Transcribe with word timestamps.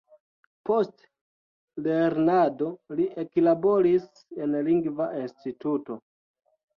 Post 0.67 1.03
lernado 1.87 2.69
li 2.99 3.05
eklaboris 3.23 4.07
en 4.47 4.57
lingva 4.69 5.07
instituto. 5.25 5.99